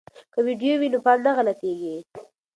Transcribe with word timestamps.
که 0.33 0.39
ویډیو 0.47 0.73
وي 0.79 0.87
نو 0.93 0.99
پام 1.05 1.19
نه 1.25 1.31
غلطیږي. 1.37 1.97